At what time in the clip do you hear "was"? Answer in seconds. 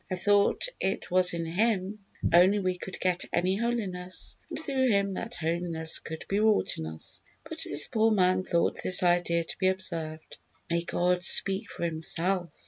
1.11-1.31